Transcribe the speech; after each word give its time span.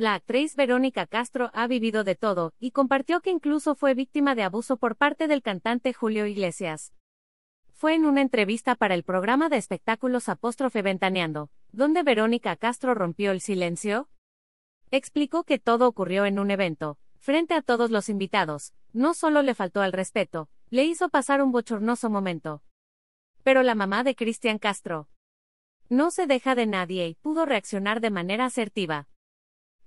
La 0.00 0.14
actriz 0.14 0.56
Verónica 0.56 1.04
Castro 1.04 1.50
ha 1.52 1.66
vivido 1.66 2.04
de 2.04 2.14
todo, 2.14 2.54
y 2.58 2.70
compartió 2.70 3.20
que 3.20 3.28
incluso 3.28 3.74
fue 3.74 3.92
víctima 3.92 4.34
de 4.34 4.42
abuso 4.42 4.78
por 4.78 4.96
parte 4.96 5.28
del 5.28 5.42
cantante 5.42 5.92
Julio 5.92 6.24
Iglesias. 6.24 6.94
Fue 7.74 7.94
en 7.94 8.06
una 8.06 8.22
entrevista 8.22 8.76
para 8.76 8.94
el 8.94 9.02
programa 9.02 9.50
de 9.50 9.58
espectáculos 9.58 10.30
Apóstrofe 10.30 10.80
Ventaneando, 10.80 11.50
donde 11.72 12.02
Verónica 12.02 12.56
Castro 12.56 12.94
rompió 12.94 13.30
el 13.30 13.42
silencio. 13.42 14.08
Explicó 14.90 15.44
que 15.44 15.58
todo 15.58 15.86
ocurrió 15.86 16.24
en 16.24 16.38
un 16.38 16.50
evento, 16.50 16.96
frente 17.18 17.52
a 17.52 17.60
todos 17.60 17.90
los 17.90 18.08
invitados, 18.08 18.72
no 18.94 19.12
solo 19.12 19.42
le 19.42 19.54
faltó 19.54 19.82
al 19.82 19.92
respeto, 19.92 20.48
le 20.70 20.84
hizo 20.84 21.10
pasar 21.10 21.42
un 21.42 21.52
bochornoso 21.52 22.08
momento. 22.08 22.62
Pero 23.42 23.62
la 23.62 23.74
mamá 23.74 24.02
de 24.02 24.16
Cristian 24.16 24.58
Castro 24.58 25.10
no 25.90 26.10
se 26.10 26.26
deja 26.26 26.54
de 26.54 26.64
nadie 26.64 27.06
y 27.06 27.16
pudo 27.16 27.44
reaccionar 27.44 28.00
de 28.00 28.08
manera 28.08 28.46
asertiva. 28.46 29.09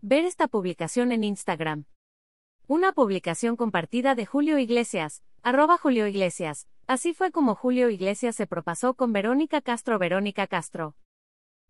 Ver 0.06 0.26
esta 0.26 0.50
publicación 0.50 1.14
en 1.14 1.24
Instagram. 1.24 1.86
Una 2.68 2.92
publicación 2.92 3.56
compartida 3.56 4.16
de 4.16 4.26
Julio 4.26 4.60
Iglesias, 4.60 5.24
arroba 5.44 5.78
Julio 5.78 6.08
Iglesias. 6.08 6.68
Así 6.88 7.14
fue 7.14 7.32
como 7.32 7.56
Julio 7.56 7.90
Iglesias 7.90 8.36
se 8.36 8.46
propasó 8.46 8.96
con 8.96 9.14
Verónica 9.14 9.62
Castro. 9.62 9.98
Verónica 10.00 10.46
Castro 10.46 10.98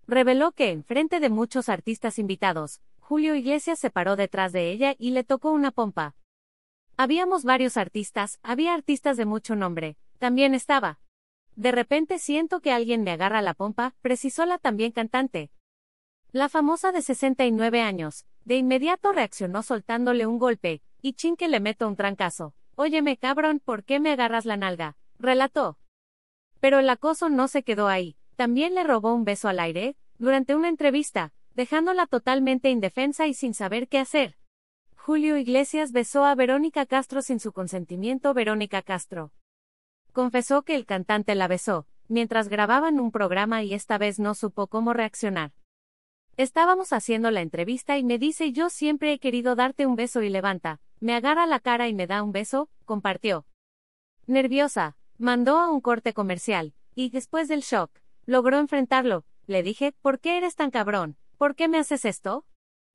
reveló 0.07 0.51
que, 0.51 0.71
en 0.71 0.83
frente 0.83 1.19
de 1.19 1.29
muchos 1.29 1.69
artistas 1.69 2.17
invitados, 2.17 2.81
Julio 2.97 3.35
Iglesias 3.35 3.77
se 3.77 3.91
paró 3.91 4.15
detrás 4.15 4.51
de 4.51 4.71
ella 4.71 4.95
y 4.97 5.11
le 5.11 5.23
tocó 5.23 5.51
una 5.51 5.69
pompa. 5.69 6.15
Habíamos 6.97 7.43
varios 7.43 7.77
artistas, 7.77 8.39
había 8.41 8.73
artistas 8.73 9.15
de 9.15 9.25
mucho 9.25 9.55
nombre, 9.55 9.95
también 10.17 10.55
estaba. 10.55 10.99
De 11.55 11.71
repente 11.71 12.17
siento 12.17 12.61
que 12.61 12.71
alguien 12.71 13.03
me 13.03 13.11
agarra 13.11 13.43
la 13.43 13.53
pompa, 13.53 13.93
precisó 14.01 14.47
la 14.47 14.57
también 14.57 14.91
cantante. 14.91 15.51
La 16.33 16.49
famosa 16.49 16.91
de 16.91 17.03
69 17.03 17.79
años, 17.81 18.25
de 18.43 18.57
inmediato 18.57 19.11
reaccionó 19.11 19.61
soltándole 19.61 20.25
un 20.25 20.39
golpe, 20.39 20.81
y 20.99 21.13
chin 21.13 21.35
que 21.35 21.47
le 21.47 21.59
meto 21.59 21.87
un 21.87 21.95
trancazo. 21.95 22.55
Óyeme 22.73 23.17
cabrón, 23.17 23.61
¿por 23.63 23.83
qué 23.83 23.99
me 23.99 24.11
agarras 24.11 24.43
la 24.45 24.57
nalga? 24.57 24.97
relató. 25.19 25.77
Pero 26.59 26.79
el 26.79 26.89
acoso 26.89 27.29
no 27.29 27.47
se 27.47 27.61
quedó 27.61 27.87
ahí, 27.87 28.17
también 28.35 28.73
le 28.73 28.83
robó 28.83 29.13
un 29.13 29.25
beso 29.25 29.47
al 29.47 29.59
aire, 29.59 29.95
durante 30.17 30.55
una 30.55 30.69
entrevista, 30.69 31.33
dejándola 31.53 32.07
totalmente 32.07 32.71
indefensa 32.71 33.27
y 33.27 33.35
sin 33.35 33.53
saber 33.53 33.87
qué 33.87 33.99
hacer. 33.99 34.35
Julio 34.97 35.37
Iglesias 35.37 35.91
besó 35.91 36.25
a 36.25 36.33
Verónica 36.33 36.87
Castro 36.87 37.21
sin 37.21 37.39
su 37.39 37.53
consentimiento. 37.53 38.33
Verónica 38.33 38.81
Castro 38.81 39.33
confesó 40.13 40.63
que 40.63 40.73
el 40.73 40.87
cantante 40.87 41.35
la 41.35 41.47
besó, 41.47 41.85
mientras 42.07 42.49
grababan 42.49 42.99
un 42.99 43.11
programa 43.11 43.61
y 43.61 43.75
esta 43.75 43.99
vez 43.99 44.17
no 44.17 44.33
supo 44.33 44.65
cómo 44.65 44.93
reaccionar. 44.93 45.51
Estábamos 46.35 46.93
haciendo 46.93 47.29
la 47.29 47.41
entrevista 47.41 47.99
y 47.99 48.03
me 48.03 48.17
dice 48.17 48.51
yo 48.51 48.71
siempre 48.71 49.13
he 49.13 49.19
querido 49.19 49.55
darte 49.55 49.85
un 49.85 49.95
beso 49.95 50.23
y 50.23 50.29
levanta, 50.29 50.79
me 50.99 51.13
agarra 51.13 51.45
la 51.45 51.59
cara 51.59 51.87
y 51.87 51.93
me 51.93 52.07
da 52.07 52.23
un 52.23 52.31
beso, 52.31 52.69
compartió. 52.85 53.45
Nerviosa, 54.25 54.97
mandó 55.19 55.59
a 55.59 55.69
un 55.69 55.79
corte 55.79 56.13
comercial, 56.13 56.73
y 56.95 57.11
después 57.11 57.47
del 57.47 57.61
shock, 57.61 57.91
logró 58.25 58.57
enfrentarlo, 58.57 59.25
le 59.45 59.61
dije, 59.61 59.93
¿por 60.01 60.19
qué 60.19 60.37
eres 60.37 60.55
tan 60.55 60.71
cabrón? 60.71 61.17
¿Por 61.37 61.55
qué 61.55 61.67
me 61.67 61.77
haces 61.77 62.03
esto? 62.03 62.45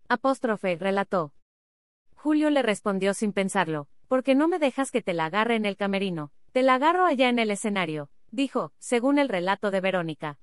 Apóstrofe, 0.08 0.76
relató. 0.76 1.32
Julio 2.16 2.50
le 2.50 2.62
respondió 2.62 3.14
sin 3.14 3.32
pensarlo, 3.32 3.86
porque 4.08 4.34
no 4.34 4.48
me 4.48 4.58
dejas 4.58 4.90
que 4.90 5.02
te 5.02 5.14
la 5.14 5.26
agarre 5.26 5.54
en 5.54 5.64
el 5.64 5.76
camerino, 5.76 6.32
te 6.50 6.62
la 6.62 6.74
agarro 6.74 7.06
allá 7.06 7.28
en 7.28 7.38
el 7.38 7.52
escenario, 7.52 8.10
dijo, 8.32 8.72
según 8.78 9.18
el 9.18 9.28
relato 9.28 9.70
de 9.70 9.80
Verónica. 9.80 10.40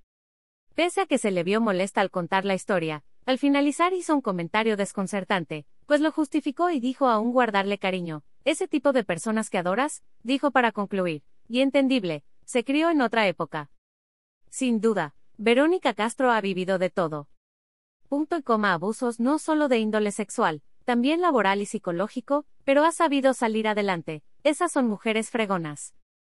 Pese 0.76 1.00
a 1.00 1.06
que 1.06 1.18
se 1.18 1.32
le 1.32 1.44
vio 1.44 1.62
molesta 1.62 2.02
al 2.02 2.12
contar 2.12 2.44
la 2.44 2.54
historia, 2.54 3.06
al 3.26 3.40
finalizar 3.40 3.94
hizo 3.94 4.14
un 4.14 4.20
comentario 4.20 4.76
desconcertante, 4.76 5.66
pues 5.86 6.02
lo 6.02 6.12
justificó 6.12 6.70
y 6.70 6.82
dijo 6.82 7.08
aún 7.08 7.32
guardarle 7.32 7.78
cariño. 7.78 8.24
Ese 8.44 8.68
tipo 8.68 8.92
de 8.92 9.06
personas 9.06 9.50
que 9.50 9.58
adoras, 9.58 10.04
dijo 10.22 10.52
para 10.52 10.74
concluir, 10.74 11.24
y 11.48 11.62
entendible, 11.62 12.26
se 12.44 12.66
crió 12.66 12.90
en 12.90 13.00
otra 13.00 13.26
época. 13.26 13.72
Sin 14.50 14.82
duda, 14.82 15.16
Verónica 15.38 15.94
Castro 15.94 16.30
ha 16.30 16.42
vivido 16.42 16.78
de 16.78 16.90
todo. 16.90 17.30
Punto 18.10 18.38
y 18.38 18.44
coma 18.44 18.74
abusos 18.74 19.22
no 19.22 19.40
solo 19.40 19.70
de 19.70 19.80
índole 19.80 20.12
sexual, 20.12 20.62
también 20.84 21.22
laboral 21.22 21.62
y 21.62 21.66
psicológico, 21.66 22.46
pero 22.66 22.84
ha 22.84 22.92
sabido 22.92 23.34
salir 23.34 23.70
adelante. 23.70 24.24
Esas 24.44 24.74
son 24.74 24.90
mujeres 24.90 25.30
fregonas. 25.30 25.96